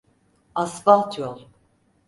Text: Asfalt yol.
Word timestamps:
Asfalt 0.61 1.17
yol. 1.19 1.39